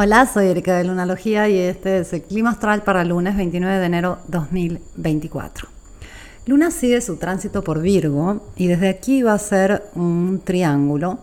[0.00, 3.80] Hola, soy Erika de Lunalogía y este es el clima astral para el lunes 29
[3.80, 5.68] de enero 2024.
[6.46, 11.18] Luna sigue su tránsito por Virgo y desde aquí va a ser un triángulo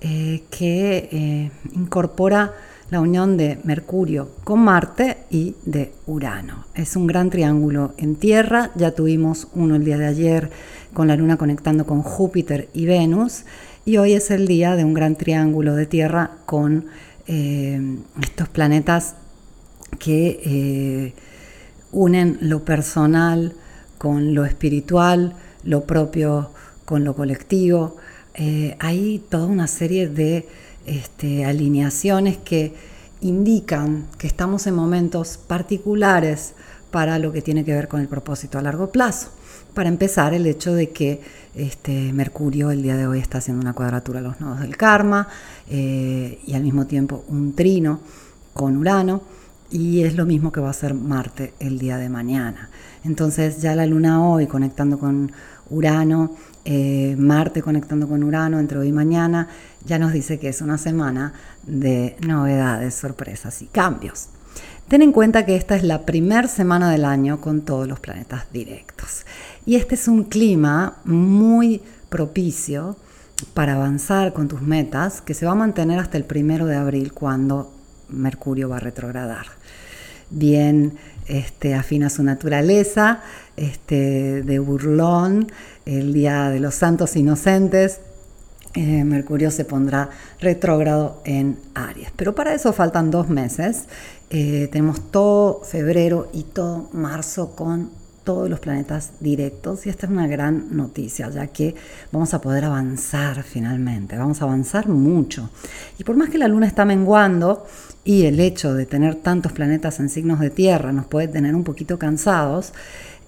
[0.00, 2.54] eh, que eh, incorpora
[2.88, 6.64] la unión de Mercurio con Marte y de Urano.
[6.74, 10.50] Es un gran triángulo en tierra, ya tuvimos uno el día de ayer
[10.94, 13.44] con la Luna conectando con Júpiter y Venus
[13.84, 16.86] y hoy es el día de un gran triángulo de tierra con
[17.26, 17.80] eh,
[18.22, 19.16] estos planetas
[19.98, 21.14] que eh,
[21.92, 23.54] unen lo personal
[23.98, 26.50] con lo espiritual, lo propio
[26.84, 27.96] con lo colectivo.
[28.34, 30.46] Eh, hay toda una serie de
[30.86, 32.74] este, alineaciones que
[33.20, 36.54] indican que estamos en momentos particulares
[36.96, 39.28] para lo que tiene que ver con el propósito a largo plazo.
[39.74, 41.20] Para empezar, el hecho de que
[41.54, 45.28] este, Mercurio el día de hoy está haciendo una cuadratura a los nodos del karma
[45.68, 48.00] eh, y al mismo tiempo un trino
[48.54, 49.20] con Urano
[49.70, 52.70] y es lo mismo que va a hacer Marte el día de mañana.
[53.04, 55.30] Entonces ya la luna hoy conectando con
[55.68, 59.48] Urano, eh, Marte conectando con Urano entre hoy y mañana,
[59.84, 61.34] ya nos dice que es una semana
[61.66, 64.30] de novedades, sorpresas y cambios.
[64.88, 68.44] Ten en cuenta que esta es la primera semana del año con todos los planetas
[68.52, 69.26] directos.
[69.64, 72.96] Y este es un clima muy propicio
[73.52, 77.12] para avanzar con tus metas que se va a mantener hasta el primero de abril
[77.12, 77.72] cuando
[78.10, 79.46] Mercurio va a retrogradar.
[80.30, 83.22] Bien, este, afina su naturaleza
[83.56, 85.50] este, de burlón,
[85.84, 87.98] el día de los santos inocentes,
[88.76, 92.10] eh, Mercurio se pondrá retrógrado en Aries.
[92.14, 93.86] Pero para eso faltan dos meses.
[94.28, 97.90] Eh, tenemos todo febrero y todo marzo con
[98.22, 101.76] todos los planetas directos y esta es una gran noticia, ya que
[102.10, 105.48] vamos a poder avanzar finalmente, vamos a avanzar mucho.
[105.96, 107.64] Y por más que la luna está menguando
[108.04, 111.62] y el hecho de tener tantos planetas en signos de tierra nos puede tener un
[111.62, 112.72] poquito cansados,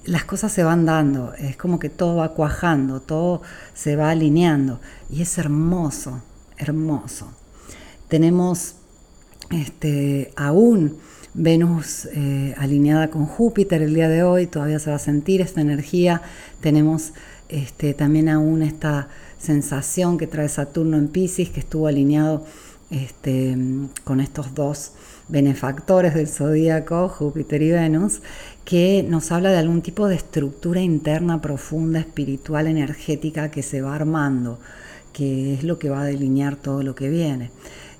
[0.08, 3.42] las cosas se van dando, es como que todo va cuajando, todo
[3.74, 4.80] se va alineando
[5.10, 6.22] y es hermoso,
[6.56, 7.30] hermoso.
[8.08, 8.76] Tenemos
[9.50, 10.96] este, aún
[11.34, 15.60] Venus eh, alineada con Júpiter el día de hoy, todavía se va a sentir esta
[15.60, 16.22] energía.
[16.62, 17.12] Tenemos
[17.50, 19.08] este, también aún esta
[19.38, 22.46] sensación que trae Saturno en Pisces, que estuvo alineado
[22.90, 23.56] este,
[24.04, 24.92] con estos dos
[25.28, 28.20] benefactores del zodíaco, Júpiter y Venus,
[28.64, 33.94] que nos habla de algún tipo de estructura interna profunda, espiritual, energética que se va
[33.94, 34.58] armando,
[35.12, 37.50] que es lo que va a delinear todo lo que viene.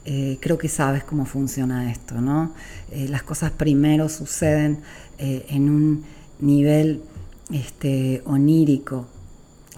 [0.05, 2.55] Eh, creo que sabes cómo funciona esto, ¿no?
[2.91, 4.81] Eh, las cosas primero suceden
[5.19, 6.05] eh, en un
[6.41, 7.03] nivel
[7.53, 9.06] este, onírico,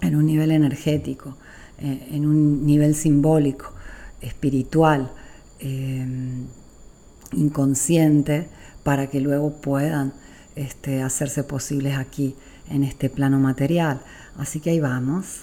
[0.01, 1.37] en un nivel energético,
[1.83, 3.73] en un nivel simbólico,
[4.21, 5.11] espiritual
[7.33, 8.49] inconsciente
[8.83, 10.13] para que luego puedan
[10.57, 12.35] este, hacerse posibles aquí
[12.71, 14.01] en este plano material.
[14.39, 15.43] Así que ahí vamos,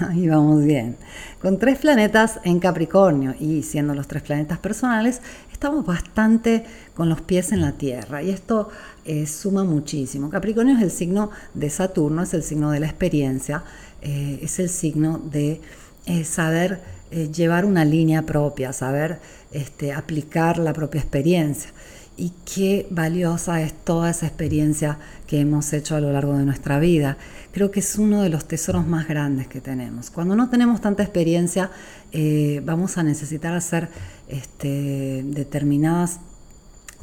[0.00, 0.96] ahí vamos bien.
[1.40, 5.22] Con tres planetas en Capricornio y siendo los tres planetas personales,
[5.52, 8.68] estamos bastante con los pies en la Tierra y esto
[9.04, 10.28] eh, suma muchísimo.
[10.28, 13.62] Capricornio es el signo de Saturno, es el signo de la experiencia,
[14.02, 15.60] eh, es el signo de
[16.06, 19.20] eh, saber llevar una línea propia, saber
[19.52, 21.70] este, aplicar la propia experiencia.
[22.18, 26.78] Y qué valiosa es toda esa experiencia que hemos hecho a lo largo de nuestra
[26.78, 27.18] vida.
[27.52, 30.10] Creo que es uno de los tesoros más grandes que tenemos.
[30.10, 31.70] Cuando no tenemos tanta experiencia,
[32.12, 33.88] eh, vamos a necesitar hacer
[34.28, 36.20] este, determinadas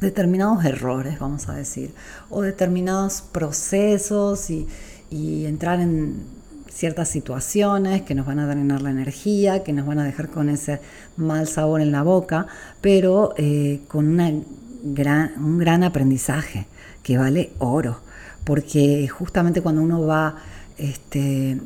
[0.00, 1.94] determinados errores, vamos a decir,
[2.28, 4.66] o determinados procesos y,
[5.08, 6.24] y entrar en
[6.74, 10.48] ciertas situaciones que nos van a drenar la energía, que nos van a dejar con
[10.48, 10.80] ese
[11.16, 12.46] mal sabor en la boca,
[12.80, 14.32] pero eh, con una
[14.82, 16.66] gran, un gran aprendizaje
[17.02, 18.00] que vale oro,
[18.44, 20.36] porque justamente cuando uno va
[20.76, 21.60] este,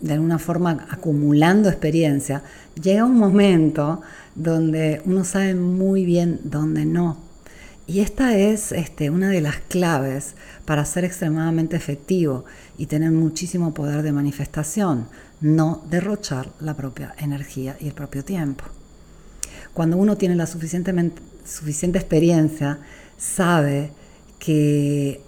[0.00, 2.42] de alguna forma acumulando experiencia,
[2.80, 4.00] llega un momento
[4.34, 7.31] donde uno sabe muy bien dónde no.
[7.92, 10.34] Y esta es este, una de las claves
[10.64, 12.46] para ser extremadamente efectivo
[12.78, 15.08] y tener muchísimo poder de manifestación,
[15.42, 18.64] no derrochar la propia energía y el propio tiempo.
[19.74, 22.78] Cuando uno tiene la suficiente experiencia,
[23.18, 23.92] sabe
[24.38, 25.20] que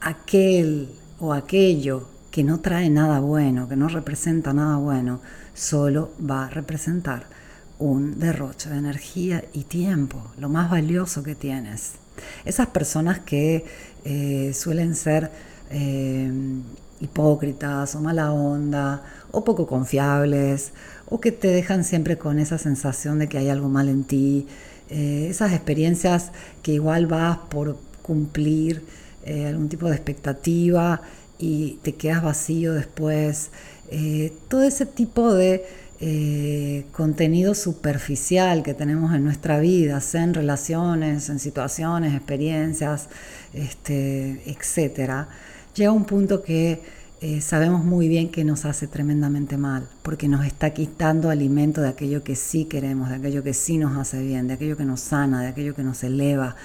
[0.00, 0.88] aquel
[1.20, 5.20] o aquello que no trae nada bueno, que no representa nada bueno,
[5.52, 7.26] solo va a representar
[7.78, 12.05] un derroche de energía y tiempo, lo más valioso que tienes.
[12.44, 13.64] Esas personas que
[14.04, 15.30] eh, suelen ser
[15.70, 16.30] eh,
[17.00, 19.02] hipócritas o mala onda
[19.32, 20.72] o poco confiables
[21.08, 24.46] o que te dejan siempre con esa sensación de que hay algo mal en ti.
[24.90, 26.30] Eh, esas experiencias
[26.62, 28.84] que igual vas por cumplir
[29.26, 31.00] algún tipo de expectativa
[31.36, 33.50] y te quedas vacío después.
[34.46, 35.64] Todo ese tipo de
[36.92, 43.08] contenido superficial que tenemos en nuestra vida, sea en relaciones, en situaciones, experiencias,
[43.54, 45.26] este, etc.,
[45.74, 46.80] llega un punto que
[47.22, 51.88] eh, sabemos muy bien que nos hace tremendamente mal, porque nos está quitando alimento de
[51.88, 55.00] aquello que sí queremos, de aquello que sí nos hace bien, de aquello que nos
[55.00, 56.56] sana, de aquello que nos eleva,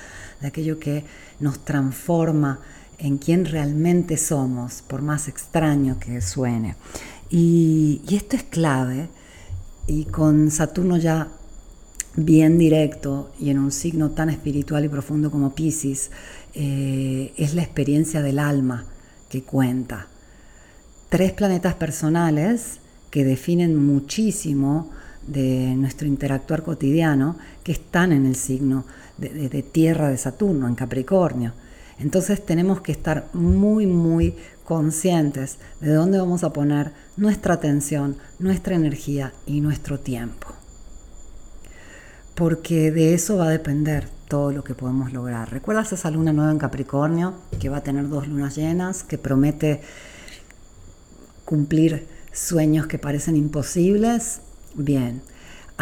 [0.41, 1.05] de aquello que
[1.39, 2.59] nos transforma
[2.97, 6.75] en quien realmente somos, por más extraño que suene.
[7.29, 9.07] Y, esto es clave,
[9.87, 11.29] y con Saturno ya
[12.15, 16.11] bien directo y en un signo tan espiritual y profundo como Pisces,
[16.53, 18.85] eh, es la experiencia del alma
[19.29, 20.07] que cuenta
[21.11, 22.79] tres planetas personales
[23.09, 24.89] que definen muchísimo
[25.27, 27.35] de nuestro interactuar cotidiano,
[27.65, 28.85] que están en el signo
[29.17, 31.51] de, tierra de Saturno, en Capricornio.
[32.01, 38.75] Entonces tenemos que estar muy, muy conscientes de dónde vamos a poner nuestra atención, nuestra
[38.75, 40.47] energía y nuestro tiempo.
[42.35, 45.51] Porque de eso va a depender todo lo que podemos lograr.
[45.51, 49.81] ¿Recuerdas esa luna nueva en Capricornio que va a tener dos lunas llenas, que promete
[51.45, 54.41] cumplir sueños que parecen imposibles,
[54.73, 55.21] bien,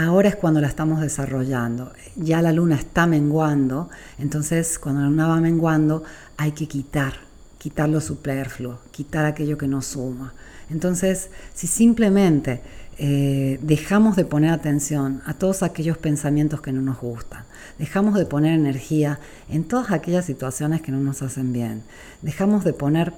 [0.06, 1.92] ahora es cuando la estamos desarrollando.
[2.16, 6.04] Ya la luna está menguando, entonces cuando la luna va menguando
[6.38, 7.16] hay que quitar,
[7.58, 10.34] quitar lo superfluo, quitar aquello que nos suma.
[10.70, 12.62] Entonces, si simplemente
[12.98, 17.44] eh, dejamos de poner atención a todos aquellos pensamientos que no nos gustan,
[17.78, 19.20] dejamos de poner energía
[19.50, 21.84] en todas aquellas situaciones que no nos hacen bien,
[22.22, 23.12] dejamos de poner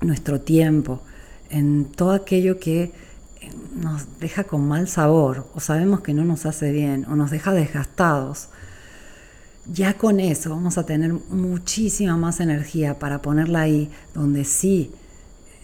[0.00, 1.00] nuestro tiempo,
[1.48, 2.92] en todo aquello que
[3.74, 7.52] nos deja con mal sabor o sabemos que no nos hace bien o nos deja
[7.52, 8.48] desgastados,
[9.66, 14.92] ya con eso vamos a tener muchísima más energía para ponerla ahí donde sí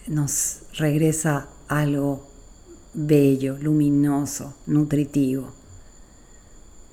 [0.07, 2.27] nos regresa algo
[2.93, 5.51] bello, luminoso, nutritivo.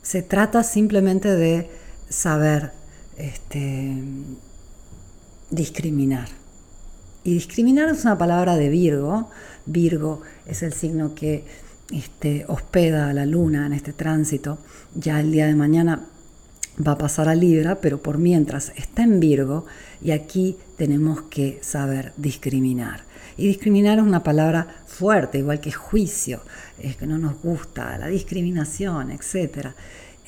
[0.03, 1.71] Se trata simplemente de
[2.09, 2.73] saber
[3.17, 3.97] este,
[5.50, 6.29] discriminar.
[7.25, 9.31] Y discriminar es una palabra de Virgo.
[9.67, 11.45] Virgo es el signo que
[11.91, 14.59] este, hospeda a la luna en este tránsito.
[14.95, 16.07] Ya el día de mañana
[16.87, 19.67] va a pasar a Libra, pero por mientras está en Virgo
[20.03, 23.05] y aquí tenemos que saber discriminar.
[23.37, 26.41] Y discriminar es una palabra fuerte, igual que juicio,
[26.79, 29.75] es que no nos gusta, la discriminación, etc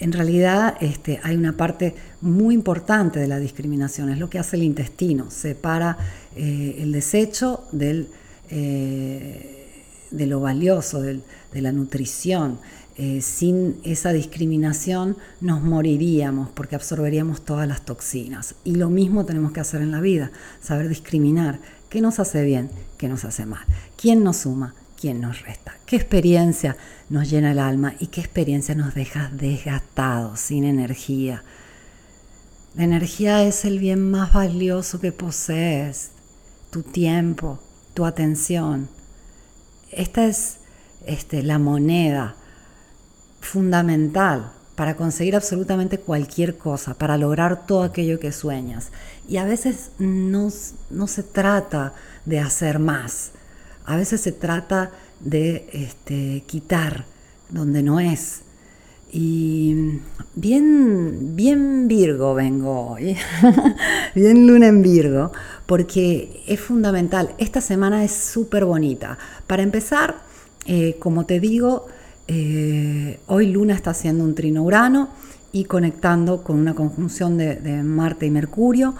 [0.00, 4.56] en realidad este, hay una parte muy importante de la discriminación, es lo que hace
[4.56, 5.98] el intestino, separa
[6.36, 8.08] eh, el desecho del,
[8.50, 11.22] eh, de lo valioso, de
[11.52, 12.58] la nutrición.
[13.00, 18.56] Eh, sin esa discriminación nos moriríamos porque absorberíamos todas las toxinas.
[18.64, 21.60] Y lo mismo tenemos que hacer en la vida, saber discriminar
[21.90, 23.64] qué nos hace bien, qué nos hace mal,
[23.96, 26.76] quién nos suma, quién nos resta, qué experiencia
[27.08, 31.44] nos llena el alma y qué experiencia nos deja desgastados, sin energía.
[32.74, 36.10] La energía es el bien más valioso que posees,
[36.70, 37.60] tu tiempo,
[37.98, 38.88] tu atención.
[39.90, 40.58] Esta es
[41.04, 42.36] este, la moneda
[43.40, 48.92] fundamental para conseguir absolutamente cualquier cosa, para lograr todo aquello que sueñas.
[49.28, 50.48] Y a veces no,
[50.90, 51.92] no se trata
[52.24, 53.32] de hacer más,
[53.84, 57.04] a veces se trata de este, quitar
[57.48, 58.42] donde no es.
[59.10, 60.02] Y
[60.36, 63.16] bien, bien Virgo vengo hoy,
[64.14, 65.32] bien luna en Virgo,
[65.68, 67.34] porque es fundamental.
[67.36, 69.18] Esta semana es súper bonita.
[69.46, 70.14] Para empezar,
[70.64, 71.88] eh, como te digo,
[72.26, 75.10] eh, hoy luna está haciendo un trino Urano
[75.52, 78.94] y conectando con una conjunción de Marte y Mercurio.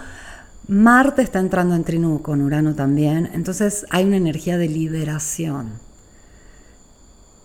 [0.67, 5.71] Marte está entrando en trino con Urano también, entonces hay una energía de liberación.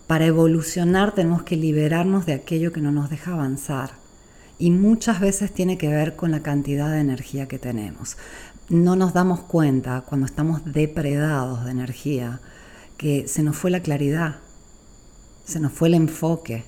[0.05, 3.93] Para evolucionar tenemos que liberarnos de aquello que no nos deja avanzar
[4.59, 8.17] y muchas veces tiene que ver con la cantidad de energía que tenemos.
[8.69, 12.39] No nos damos cuenta cuando estamos depredados de energía
[12.97, 14.37] que se nos fue la claridad,
[15.45, 16.65] se nos fue el enfoque.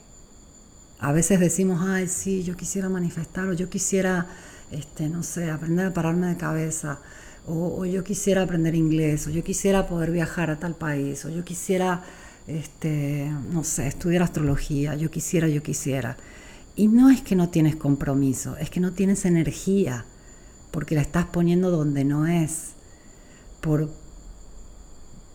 [1.00, 4.28] A veces decimos, ay, sí, yo quisiera manifestar o yo quisiera
[4.72, 7.00] este, no sé, aprender a pararme de cabeza,
[7.46, 11.46] o, yo quisiera aprender inglés, o yo quisiera poder viajar a tal país, o yo
[11.46, 12.04] quisiera,
[12.48, 16.18] este, no sé, estudiar astrología, yo quisiera, yo quisiera.
[16.76, 20.06] Y no es que no tienes compromiso, es que no tienes energía,
[20.72, 22.72] porque la estás poniendo donde no es,
[23.62, 23.90] por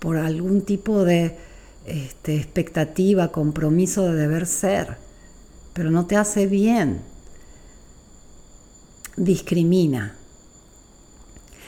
[0.02, 1.38] por algún tipo de
[1.86, 4.96] este, expectativa, compromiso de deber ser,
[5.74, 7.02] pero no te hace bien.
[9.16, 10.16] Discrimina.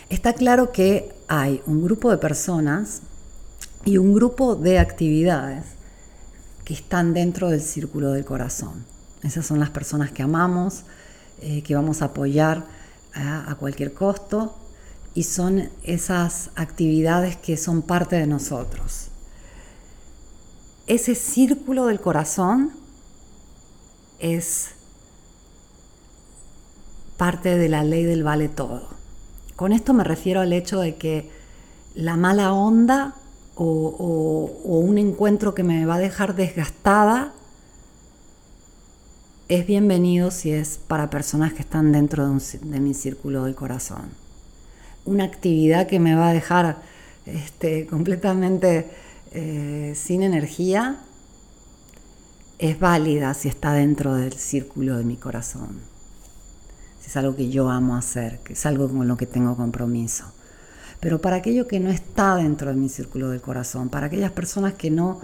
[0.08, 3.02] Está claro que hay un grupo de personas
[3.84, 5.64] y un grupo de actividades
[6.64, 8.84] que están dentro del círculo del corazón.
[9.22, 10.82] Esas son las personas que amamos,
[11.40, 12.64] eh, que vamos a apoyar
[13.14, 14.54] a cualquier costo
[15.14, 19.08] y son esas actividades que son parte de nosotros.
[20.86, 22.72] Ese círculo del corazón
[24.18, 24.70] es
[27.16, 28.88] parte de la ley del vale todo.
[29.56, 31.30] Con esto me refiero al hecho de que
[31.94, 33.14] la mala onda
[33.54, 37.32] o, un encuentro que me va a dejar desgastada
[39.48, 44.24] es bienvenido si es para personas que están dentro de mi círculo del corazón
[45.04, 46.82] una actividad que me va a dejar
[47.26, 48.90] este, completamente
[49.32, 51.00] eh, sin energía,
[52.58, 55.80] es válida si está dentro del círculo de mi corazón.
[57.00, 60.24] Si es algo que yo amo hacer, que es algo con lo que tengo compromiso.
[61.00, 64.74] Pero para aquello que no está dentro de mi círculo del corazón, para aquellas personas
[64.74, 65.20] que no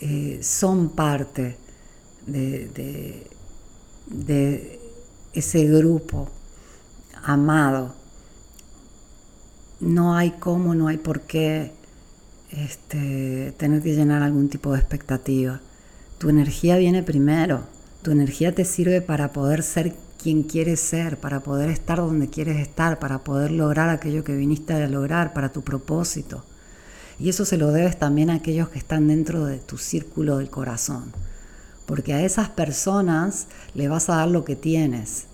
[0.00, 1.58] eh, son parte
[2.26, 3.28] de
[5.32, 6.28] ese grupo
[7.22, 7.94] amado,
[9.80, 11.72] no hay cómo, no hay por qué
[12.50, 15.60] este, tener que llenar algún tipo de expectativa.
[16.18, 17.64] Tu energía viene primero,
[18.02, 22.58] tu energía te sirve para poder ser quien quieres ser, para poder estar donde quieres
[22.58, 26.44] estar, para poder lograr aquello que viniste a lograr, para tu propósito.
[27.18, 30.50] Y eso se lo debes también a aquellos que están dentro de tu círculo del
[30.50, 31.12] corazón.
[31.86, 35.26] Porque a esas personas le vas a dar lo que tienes.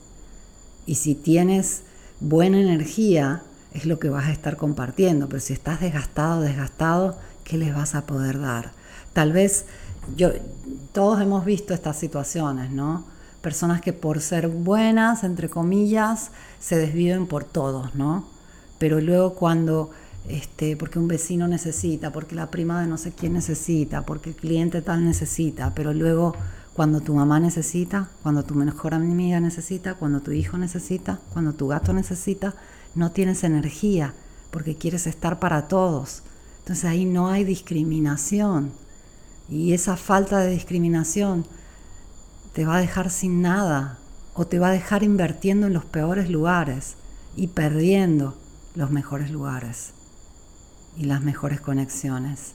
[0.86, 1.82] Y si tienes
[2.20, 3.42] buena energía,
[3.72, 7.94] es lo que vas a estar compartiendo, pero si estás desgastado, desgastado, ¿qué les vas
[7.94, 8.72] a poder dar?
[9.12, 9.66] Tal vez
[10.16, 10.30] yo,
[10.92, 13.04] todos hemos visto estas situaciones, ¿no?
[13.42, 18.26] Personas que por ser buenas, entre comillas, se desviven por todos, ¿no?
[18.78, 19.90] Pero luego cuando,
[20.30, 24.36] este, porque un vecino necesita, porque la prima de no sé quién necesita, porque el
[24.36, 26.36] cliente tal necesita, pero luego
[26.72, 31.66] cuando tu mamá necesita, cuando tu mejor amiga necesita, cuando tu hijo necesita, cuando tu
[31.66, 32.54] gato necesita,
[32.94, 34.14] no tienes energía
[34.52, 36.22] porque quieres estar para todos.
[36.60, 38.72] Entonces ahí no hay discriminación.
[39.48, 41.44] Y esa falta de discriminación
[42.52, 43.98] te va a dejar sin nada
[44.34, 46.94] o te va a dejar invirtiendo en los peores lugares
[47.36, 48.36] y perdiendo
[48.76, 49.92] los mejores lugares
[50.96, 52.54] y las mejores conexiones.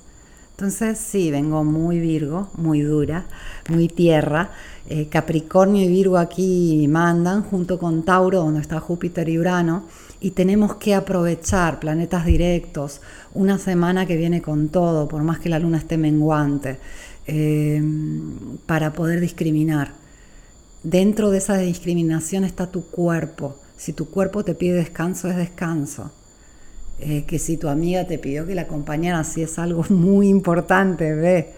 [0.55, 3.25] Entonces sí, vengo muy Virgo, muy dura,
[3.69, 4.51] muy tierra.
[4.87, 9.83] Eh, Capricornio y Virgo aquí mandan junto con Tauro, donde está Júpiter y Urano,
[10.21, 13.01] y tenemos que aprovechar planetas directos,
[13.33, 16.79] una semana que viene con todo, por más que la luna esté menguante,
[17.27, 17.83] eh,
[18.65, 19.91] para poder discriminar.
[20.83, 23.57] Dentro de esa discriminación está tu cuerpo.
[23.75, 26.11] Si tu cuerpo te pide descanso, es descanso.
[26.99, 31.13] Eh, que si tu amiga te pidió que la acompañara, si es algo muy importante,
[31.13, 31.53] ve.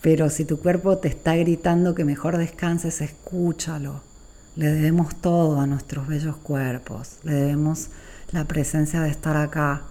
[0.00, 4.00] Pero si tu cuerpo te está gritando que mejor descanses, escúchalo.
[4.56, 7.18] Le debemos todo a nuestros bellos cuerpos.
[7.22, 7.88] Le debemos
[8.32, 9.82] la presencia de estar acá.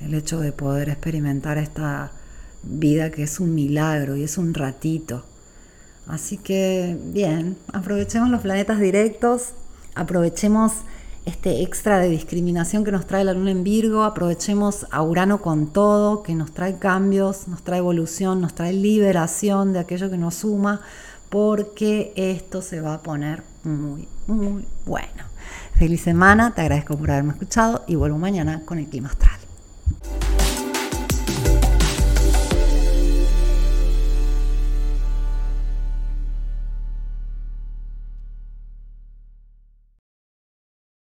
[0.00, 2.12] El hecho de poder experimentar esta
[2.62, 5.24] vida que es un milagro y es un ratito.
[6.06, 9.50] Así que, bien, aprovechemos los planetas directos,
[9.94, 10.72] aprovechemos
[11.24, 15.68] este extra de discriminación que nos trae la luna en Virgo, aprovechemos a Urano con
[15.68, 20.34] todo, que nos trae cambios, nos trae evolución, nos trae liberación de aquello que nos
[20.34, 20.80] suma,
[21.30, 25.24] porque esto se va a poner muy, muy bueno.
[25.74, 29.38] Feliz semana, te agradezco por haberme escuchado y vuelvo mañana con el clima astral.